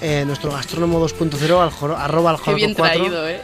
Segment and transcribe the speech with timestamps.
[0.00, 2.98] eh, nuestro gastrónomo 2.0 al arroba al Qué bien 4.
[3.00, 3.40] traído, ¿eh?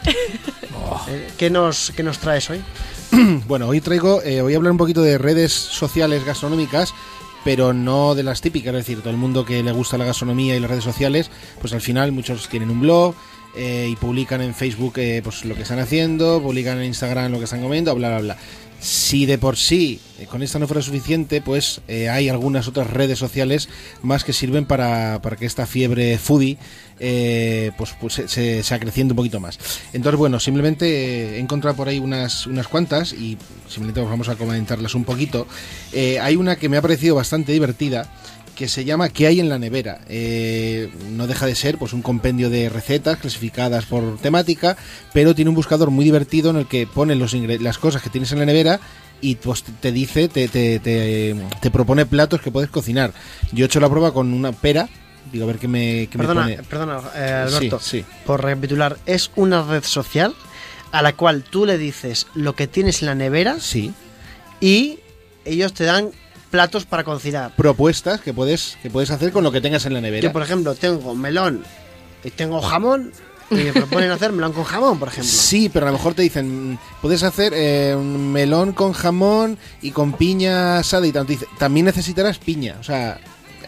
[1.09, 2.63] Eh, ¿qué, nos, ¿Qué nos traes hoy?
[3.49, 6.95] Bueno, hoy traigo, eh, voy a hablar un poquito de redes sociales gastronómicas,
[7.45, 10.55] pero no de las típicas, es decir, todo el mundo que le gusta la gastronomía
[10.55, 11.29] y las redes sociales,
[11.61, 13.17] pues al final muchos tienen un blog
[13.57, 17.39] eh, y publican en Facebook eh, pues lo que están haciendo, publican en Instagram lo
[17.39, 18.37] que están comiendo, bla, bla, bla.
[18.81, 22.89] Si de por sí eh, con esta no fuera suficiente, pues eh, hay algunas otras
[22.89, 23.69] redes sociales
[24.03, 26.57] más que sirven para, para que esta fiebre foodie
[26.99, 29.59] eh, pues, pues se, se, se acreciente un poquito más.
[29.93, 33.37] Entonces, bueno, simplemente he encontrado por ahí unas, unas cuantas y
[33.69, 35.47] simplemente vamos a comentarlas un poquito.
[36.21, 38.11] Hay una que me ha parecido bastante divertida
[38.61, 40.03] que se llama ¿Qué hay en la nevera?
[40.07, 44.77] Eh, no deja de ser pues un compendio de recetas clasificadas por temática,
[45.15, 48.33] pero tiene un buscador muy divertido en el que pone los las cosas que tienes
[48.33, 48.79] en la nevera
[49.23, 53.15] y pues te dice, te, te, te, te propone platos que puedes cocinar.
[53.51, 54.91] Yo he hecho la prueba con una pera,
[55.33, 56.63] digo a ver qué me, qué me Perdona, pone.
[56.65, 57.81] perdona eh, Alberto.
[57.81, 58.05] Sí, sí.
[58.27, 60.35] Por recapitular, es una red social
[60.93, 63.95] a la cual tú le dices lo que tienes en la nevera Sí,
[64.61, 64.99] y
[65.47, 66.11] ellos te dan
[66.51, 67.55] platos para cocinar.
[67.57, 70.23] propuestas que puedes, que puedes hacer con lo que tengas en la nevera.
[70.23, 71.63] Yo, por ejemplo, tengo melón
[72.25, 73.13] y tengo jamón
[73.51, 75.31] y me proponen hacer melón con jamón, por ejemplo.
[75.31, 79.91] Sí, pero a lo mejor te dicen, puedes hacer eh, un melón con jamón y
[79.91, 81.33] con piña asada y tanto.
[81.59, 83.19] También necesitarás piña, o sea,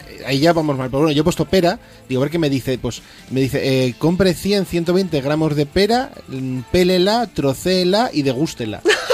[0.09, 0.89] eh, ahí ya vamos mal.
[0.89, 2.77] Pero bueno, yo he puesto pera, digo, a ver qué me dice.
[2.77, 8.81] Pues me dice, eh, compre 100, 120 gramos de pera, mm, pélela, trocéela y degústela.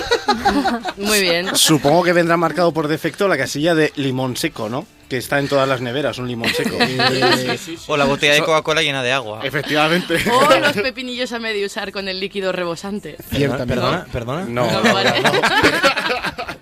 [0.97, 1.55] Muy bien.
[1.55, 4.85] Supongo que vendrá marcado por defecto la casilla de limón seco, ¿no?
[5.09, 6.75] Que está en todas las neveras, un limón seco.
[6.79, 9.39] Eh, O la botella de Coca-Cola llena de agua.
[9.43, 10.17] Efectivamente.
[10.31, 13.17] O los pepinillos a medio usar con el líquido rebosante.
[13.29, 13.73] Ciertamente.
[13.73, 14.45] Perdona, perdona.
[14.45, 15.13] No, No, vale.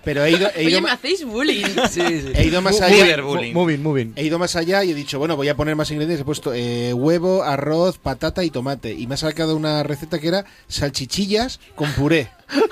[0.08, 1.66] Pero he ido, he ido Oye, me hacéis bullying.
[1.90, 2.32] Sí, sí.
[2.34, 3.22] he ido más allá.
[3.52, 4.12] Moving, moving.
[4.16, 6.22] He ido más allá y he dicho, bueno, voy a poner más ingredientes.
[6.22, 8.94] He puesto eh, huevo, arroz, patata y tomate.
[8.94, 12.30] Y me ha sacado una receta que era salchichillas con puré.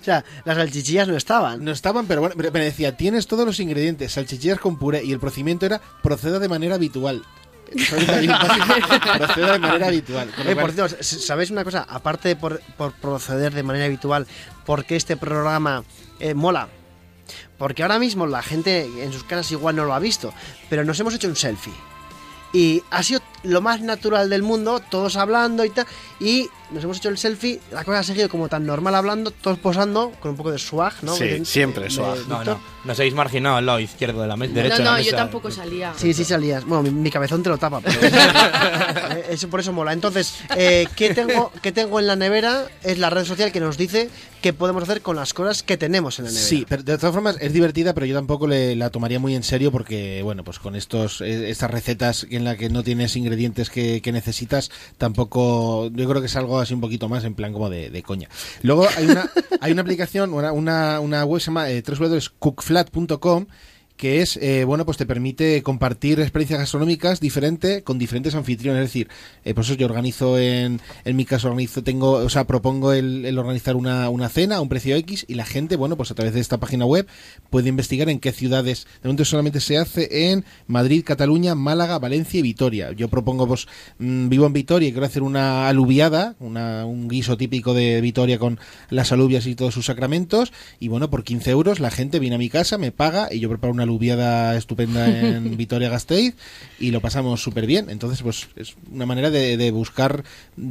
[0.00, 1.64] O sea, las salchichillas no estaban.
[1.64, 5.02] No estaban, pero bueno, me decía, tienes todos los ingredientes, salchichillas con puré.
[5.04, 7.24] Y el procedimiento era, proceda de manera habitual.
[9.18, 10.30] proceda de manera habitual.
[10.46, 11.86] Eh, por cierto, ¿sabéis una cosa?
[11.88, 14.26] Aparte de por, por proceder de manera habitual,
[14.64, 15.84] porque este programa
[16.20, 16.68] eh, mola?
[17.58, 20.32] Porque ahora mismo la gente en sus casas igual no lo ha visto,
[20.68, 21.72] pero nos hemos hecho un selfie.
[22.52, 25.86] Y ha sido lo más natural del mundo, todos hablando y tal.
[26.20, 29.58] Y nos hemos hecho el selfie, la cosa ha seguido como tan normal hablando, todos
[29.58, 31.14] posando, con un poco de swag, ¿no?
[31.14, 32.16] Sí, De- siempre de- swag.
[32.18, 32.56] de No, Víctor.
[32.58, 32.75] no.
[32.86, 34.54] Nos habéis marginado al lado izquierdo de la mesa.
[34.54, 35.92] No, la no, yo tampoco salía.
[35.96, 36.64] Sí, sí salías.
[36.64, 37.80] Bueno, mi, mi cabezón te lo tapa.
[37.80, 37.98] Pero
[39.16, 39.92] Eh, eso por eso mola.
[39.92, 42.66] Entonces, eh, ¿qué, tengo, ¿qué tengo en la nevera?
[42.82, 44.08] Es la red social que nos dice
[44.42, 46.46] qué podemos hacer con las cosas que tenemos en la nevera.
[46.48, 49.42] Sí, pero de todas formas es divertida, pero yo tampoco le, la tomaría muy en
[49.42, 53.70] serio porque, bueno, pues con estos eh, estas recetas en las que no tienes ingredientes
[53.70, 57.52] que, que necesitas, tampoco, yo creo que es algo así un poquito más en plan
[57.52, 58.28] como de, de coña.
[58.62, 59.30] Luego hay una,
[59.60, 61.82] hay una aplicación, una, una, una web que se llama eh,
[62.76, 63.46] www.cookflat.com
[63.96, 68.82] que es, eh, bueno, pues te permite compartir experiencias gastronómicas diferentes con diferentes anfitriones.
[68.82, 69.08] Es decir,
[69.44, 73.36] eh, por eso yo organizo, en, en mi caso, organizo, tengo, o sea, propongo el,
[73.38, 76.34] organizar una, una cena a un precio X y la gente, bueno, pues a través
[76.34, 77.06] de esta página web
[77.50, 78.86] puede investigar en qué ciudades.
[79.02, 82.92] De momento solamente se hace en Madrid, Cataluña, Málaga, Valencia y Vitoria.
[82.92, 83.66] Yo propongo, pues,
[83.98, 88.38] mm, vivo en Vitoria y quiero hacer una alubiada, una, un guiso típico de Vitoria
[88.38, 90.52] con las alubias y todos sus sacramentos.
[90.78, 93.48] Y bueno, por 15 euros la gente viene a mi casa, me paga y yo
[93.48, 96.34] preparo una alubiada estupenda en Vitoria Gasteiz
[96.78, 97.88] y lo pasamos súper bien.
[97.90, 100.24] Entonces, pues es una manera de, de buscar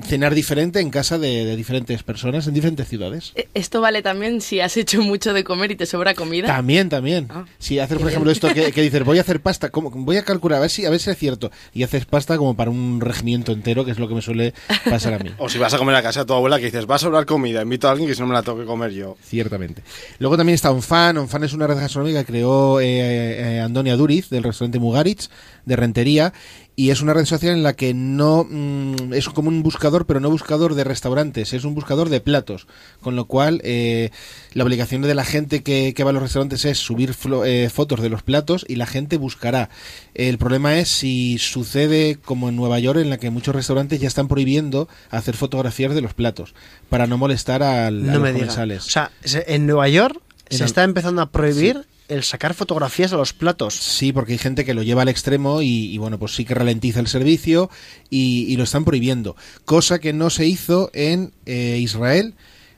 [0.04, 3.32] cenar diferente en casa de, de diferentes personas en diferentes ciudades.
[3.36, 6.48] Eh, Esto vale también si has hecho mucho de comer y te sobra comida.
[6.48, 7.28] También, también.
[7.30, 7.46] Ah.
[7.60, 8.34] Si haces, por ejemplo, bien.
[8.44, 9.90] esto que, que dices, voy a hacer pasta, ¿cómo?
[9.92, 11.52] voy a calcular, a ver, si, a ver si es cierto.
[11.74, 14.54] Y haces pasta como para un regimiento entero, que es lo que me suele
[14.90, 15.30] pasar a mí.
[15.38, 17.26] O si vas a comer a casa de tu abuela que dices, va a sobrar
[17.26, 19.16] comida, invito a alguien que si no me la tengo que comer yo.
[19.24, 19.82] Ciertamente.
[20.20, 21.18] Luego también está OnFan.
[21.18, 25.30] OnFan es una red gastronómica que creó eh, eh, Andonia Duriz, del restaurante Mugaritz,
[25.66, 26.34] de Rentería.
[26.78, 30.20] Y es una red social en la que no mm, es como un buscador, pero
[30.20, 32.68] no buscador de restaurantes, es un buscador de platos.
[33.00, 34.10] Con lo cual, eh,
[34.54, 37.70] la obligación de la gente que, que va a los restaurantes es subir flo- eh,
[37.70, 39.70] fotos de los platos y la gente buscará.
[40.16, 44.10] El problema es si sucede como en Nueva York, en la que muchos restaurantes ya
[44.10, 46.56] están prohibiendo hacer fotografías de los platos
[46.90, 48.86] para no molestar al, a No los me comensales.
[48.86, 50.20] O sea, se- en Nueva York
[50.50, 53.74] se está empezando a prohibir el sacar fotografías a los platos.
[53.74, 57.00] Sí, porque hay gente que lo lleva al extremo y, bueno, pues sí que ralentiza
[57.00, 57.70] el servicio
[58.10, 59.36] y, lo están prohibiendo.
[59.66, 62.36] Cosa que no se hizo en eh, Israel,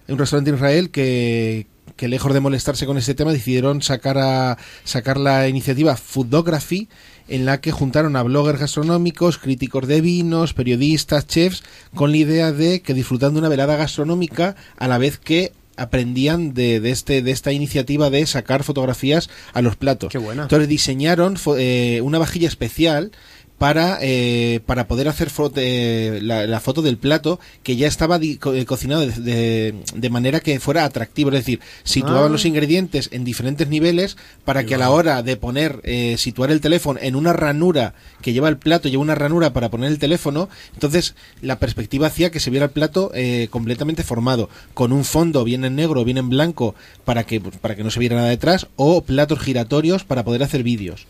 [0.07, 4.17] en un restaurante en Israel que, que lejos de molestarse con este tema decidieron sacar
[4.17, 6.87] a sacar la iniciativa Foodography
[7.27, 11.63] en la que juntaron a bloggers gastronómicos, críticos de vinos, periodistas, chefs,
[11.93, 16.79] con la idea de que disfrutando una velada gastronómica a la vez que aprendían de,
[16.79, 20.11] de este de esta iniciativa de sacar fotografías a los platos.
[20.11, 20.43] Qué buena.
[20.43, 23.11] Entonces diseñaron eh, una vajilla especial
[23.57, 28.19] para, eh, para poder hacer fo- eh, la, la foto del plato que ya estaba
[28.19, 31.29] di- co- eh, cocinado de, de- de manera que fuera atractivo.
[31.31, 32.29] Es decir, situaban Ah.
[32.29, 34.15] los ingredientes en diferentes niveles
[34.45, 38.31] para que a la hora de poner, eh, situar el teléfono en una ranura que
[38.33, 42.39] lleva el plato, lleva una ranura para poner el teléfono, entonces la perspectiva hacía que
[42.39, 46.29] se viera el plato eh, completamente formado, con un fondo bien en negro, bien en
[46.29, 46.75] blanco,
[47.05, 50.43] para que, pues, para que no se viera nada detrás, o platos giratorios para poder
[50.43, 51.07] hacer vídeos.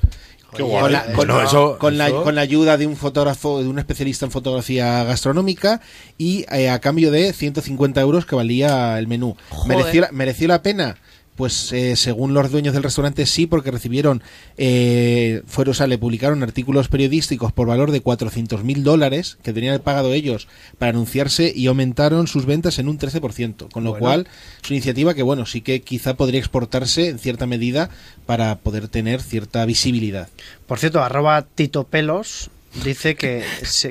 [0.58, 3.62] Qué Con la- con, no, eso- con la, eso- con la ayuda de un fotógrafo,
[3.62, 5.82] de un especialista en fotografía gastronómica
[6.18, 9.36] y eh, a cambio de 150 euros que valía el menú.
[9.50, 9.78] Joder.
[9.78, 10.98] ¿Mereció la, ¿Mereció la pena?
[11.38, 14.24] Pues eh, según los dueños del restaurante sí, porque recibieron,
[14.58, 19.54] eh, fueron, o sea, le publicaron artículos periodísticos por valor de 400 mil dólares que
[19.54, 20.48] tenían pagado ellos
[20.80, 23.72] para anunciarse y aumentaron sus ventas en un 13%.
[23.72, 24.04] Con lo Bueno.
[24.04, 24.28] cual,
[24.64, 27.92] es una iniciativa que, bueno, sí que quizá podría exportarse en cierta medida
[28.26, 30.28] para poder tener cierta visibilidad.
[30.66, 32.50] Por cierto, arroba Tito Pelos
[32.84, 33.44] dice que,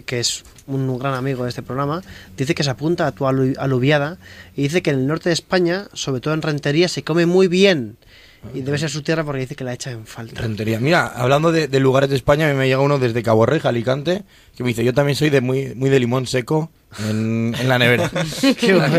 [0.04, 2.02] que es un gran amigo de este programa,
[2.36, 4.18] dice que se apunta a tu alu- aluviada
[4.56, 7.48] y dice que en el norte de España, sobre todo en Rentería, se come muy
[7.48, 7.96] bien.
[8.54, 10.40] Y debe ser su tierra porque dice que la echa en falta.
[10.40, 10.78] Rentería.
[10.78, 13.70] Mira, hablando de, de lugares de España, a mí me llega uno desde Cabo Reja,
[13.70, 14.22] Alicante,
[14.56, 16.70] que me dice, yo también soy de muy, muy de limón seco
[17.08, 18.08] en, en la nevera.
[18.60, 18.98] Qué bueno.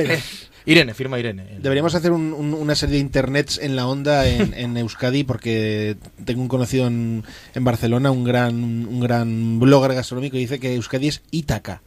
[0.67, 1.45] Irene, firma Irene.
[1.59, 5.95] Deberíamos hacer un- un- una serie de internets en la onda en, en Euskadi porque
[6.25, 7.23] tengo un conocido en,
[7.55, 11.81] en Barcelona, un gran, un gran blogger gastronómico y dice que Euskadi es Ítaca.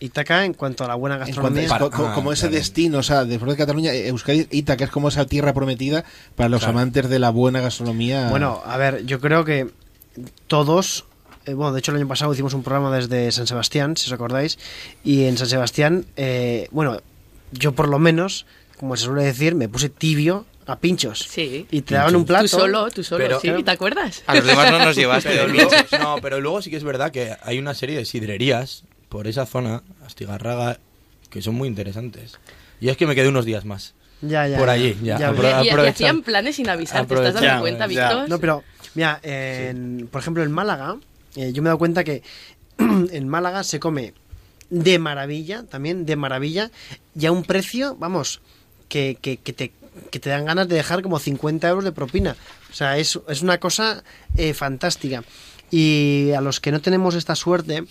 [0.00, 2.56] Ítaca, en cuanto a la buena gastronomía, es Para- co- co- ah, como ese claro.
[2.56, 6.04] destino, o sea, después de Cataluña, eh, Euskadi es Ítaca es como esa tierra prometida
[6.36, 6.78] para los Claro.
[6.78, 8.28] amantes de la buena gastronomía.
[8.30, 9.66] Bueno, a ver, yo creo que
[10.46, 11.04] todos,
[11.46, 14.12] eh, bueno, de hecho el año pasado hicimos un programa desde San Sebastián, si os
[14.12, 14.58] acordáis,
[15.02, 17.00] y en San Sebastián, eh, bueno,
[17.52, 18.46] yo por lo menos,
[18.78, 21.20] como se suele decir, me puse tibio a pinchos.
[21.20, 21.66] Sí.
[21.70, 22.44] Y te daban un plato.
[22.44, 24.22] Tú solo, tú solo, Pero- sí, ¿te acuerdas?
[24.26, 25.30] A los demás no nos llevaste.
[25.30, 28.84] Pero luego, no, pero luego sí que es verdad que hay una serie de sidrerías
[29.08, 30.78] por esa zona, Astigarraga,
[31.30, 32.38] que son muy interesantes.
[32.80, 33.94] Y es que me quedé unos días más.
[34.20, 37.60] Ya, ya, Por allí, ya, Ya apro- Y, hacían planes sin avisar, ¿te estás dando
[37.62, 37.86] cuenta.
[37.86, 38.28] Víctor?
[38.28, 40.96] No, pero, mira, en- por ejemplo, en Málaga,
[41.36, 42.22] eh, yo me he dado cuenta que
[42.78, 44.12] en Málaga se come
[44.70, 46.70] de maravilla, también de maravilla,
[47.18, 48.40] y a un precio, vamos,
[48.88, 49.72] que, que, que te,
[50.10, 52.36] que te dan ganas de dejar como 50 euros de propina.
[52.70, 54.02] O sea, es, es una cosa
[54.36, 55.24] eh, fantástica.
[55.70, 57.84] Y a los que no tenemos esta suerte,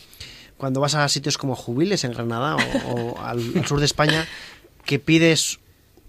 [0.57, 4.27] cuando vas a sitios como Jubiles en Granada o, o al, al sur de España,
[4.85, 5.59] que pides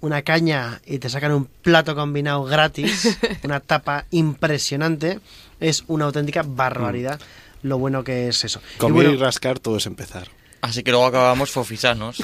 [0.00, 5.20] una caña y te sacan un plato combinado gratis, una tapa impresionante,
[5.60, 7.20] es una auténtica barbaridad
[7.62, 8.60] lo bueno que es eso.
[8.76, 10.28] Y Comer bueno, y rascar todo es empezar.
[10.60, 12.18] Así que luego acabamos fofisanos.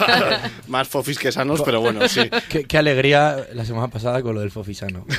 [0.68, 2.28] Más fofis que sanos, pero bueno, sí.
[2.48, 5.06] Qué, qué alegría la semana pasada con lo del Fofisano.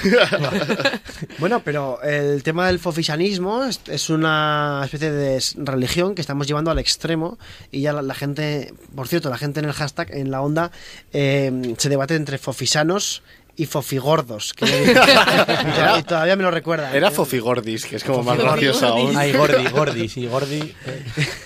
[1.37, 6.79] Bueno, pero el tema del fofisanismo es, una especie de religión que estamos llevando al
[6.79, 7.37] extremo
[7.71, 10.71] y ya la, la gente, por cierto, la gente en el hashtag, en la onda,
[11.13, 13.23] eh, se debate entre fofisanos
[13.55, 14.53] y fofigordos.
[14.53, 16.95] Que todavía, y todavía me lo recuerda.
[16.95, 17.11] Era ¿eh?
[17.11, 19.15] Fofigordis, que es como más gracioso aún.
[19.17, 20.73] Ay, Gordi, Gordi, sí, Gordi.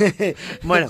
[0.64, 0.88] bueno,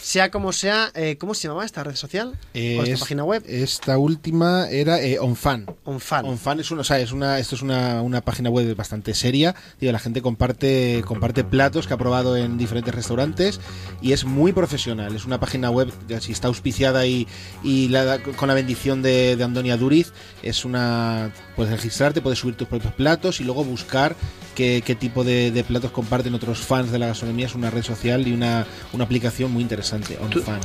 [0.00, 2.32] sea como sea, eh, ¿cómo se llamaba esta red social?
[2.54, 3.42] Eh, ¿O esta es- página web?
[3.46, 5.66] Esta última era eh, OnFan.
[5.84, 6.24] OnFan.
[6.26, 9.54] OnFan es una, o sea, es una, esto es una, una página web bastante seria.
[9.80, 13.60] Digo, la gente comparte, comparte platos que ha probado en diferentes restaurantes
[14.00, 15.14] y es muy profesional.
[15.14, 17.26] Es una página web, si está auspiciada y,
[17.62, 22.54] y la- con la bendición de, de Antonia Duriz, es una, puedes registrarte, puedes subir
[22.54, 24.14] tus propios platos y luego buscar
[24.54, 27.46] qué, qué tipo de, de platos comparten otros fans de la gastronomía.
[27.46, 30.60] Es una red social y una, una aplicación muy interesante, OnFan.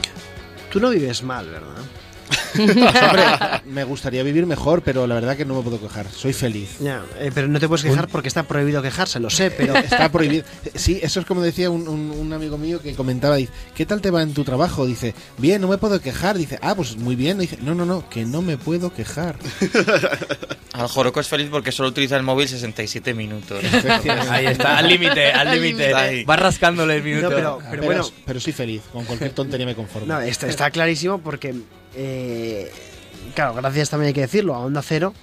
[0.71, 1.81] Tú no vives mal, ¿verdad?
[2.57, 3.23] Hombre,
[3.65, 6.07] me gustaría vivir mejor, pero la verdad que no me puedo quejar.
[6.11, 6.77] Soy feliz.
[6.79, 10.11] Ya, eh, pero no te puedes quejar porque está prohibido quejarse, lo sé, pero Está
[10.11, 10.43] prohibido.
[10.75, 14.01] Sí, eso es como decía un, un- un amigo mío que comentaba, dice, ¿qué tal
[14.01, 14.85] te va en tu trabajo?
[14.85, 16.37] Dice, bien, no me puedo quejar.
[16.37, 17.39] Dice, ah, pues muy bien.
[17.39, 19.37] Dice, no, no, no, que no me puedo quejar.
[20.73, 23.63] Al Joroco es feliz porque solo utiliza el móvil 67 minutos.
[24.29, 26.25] Ahí está, al límite, al límite.
[26.29, 27.29] Va rascándole el minuto.
[27.29, 28.05] No, pero- pero, bueno.
[28.25, 28.81] pero soy feliz.
[28.91, 30.07] Con cualquier tontería me conformo.
[30.07, 31.53] no, está, está clarísimo porque,
[31.97, 32.71] eh,
[33.35, 35.13] claro, gracias también hay que decirlo, a Onda Cero,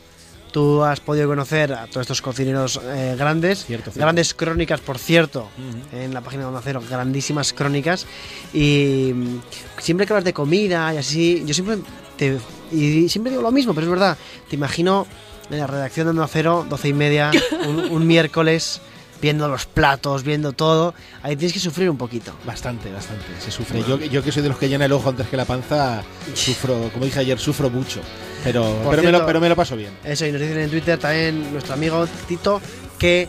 [0.52, 4.00] tú has podido conocer a todos estos cocineros eh, grandes, Cierto, cierto.
[4.00, 5.48] grandes crónicas, por cierto,
[5.92, 8.06] en la página de Onda Cero, grandísimas crónicas,
[8.52, 9.40] y mm,
[9.80, 11.78] siempre que hablas de comida y así, yo siempre
[12.16, 12.38] te-
[12.72, 14.18] y siempre digo lo mismo, pero es verdad.
[14.48, 15.06] Te imagino
[15.50, 17.30] en la redacción de Onda Cero, doce y media,
[17.68, 18.80] un, un miércoles,
[19.24, 20.92] viendo los platos, viendo todo.
[21.22, 22.34] Ahí tienes que sufrir un poquito.
[22.44, 23.24] Bastante, bastante.
[23.42, 23.82] Se sufre.
[23.88, 26.02] Yo, yo que soy de los que llena el ojo antes que la panza,
[26.34, 28.00] sufro, como dije ayer, sufro mucho.
[28.44, 29.92] Pero, pero, me lo, pero me lo paso bien.
[30.04, 32.60] Eso, y nos dicen en Twitter también nuestro amigo Tito
[32.98, 33.26] que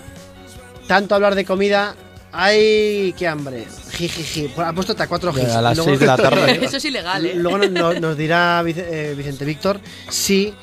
[0.86, 1.96] tanto hablar de comida.
[2.34, 3.66] ¡Ay, qué hambre!
[3.94, 4.52] Jijiji.
[4.58, 5.46] Ha puesto hasta cuatro gis.
[5.46, 6.60] A las Luego- 6 de la tarde.
[6.66, 7.36] Eso es ilegal, ¿eh?
[7.36, 7.58] Luego
[8.02, 10.54] nos, dirá Vice- eh, Vicente Víctor si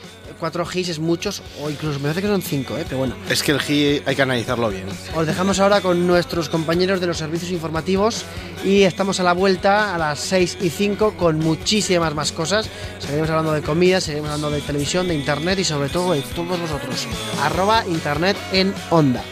[0.42, 2.82] cuatro gis es muchos o incluso me parece que son cinco, ¿eh?
[2.84, 3.14] pero bueno.
[3.30, 4.87] Es que el GI hay que analizarlo bien.
[5.14, 8.25] Os dejamos ahora con nuestros compañeros de los servicios informativos
[8.64, 12.68] y estamos a la vuelta a las 6 y 5 con muchísimas más cosas.
[12.99, 16.58] Seguiremos hablando de comida, seguiremos hablando de televisión, de internet y sobre todo de todos
[16.58, 17.06] vosotros.
[17.40, 19.22] Arroba internet en onda.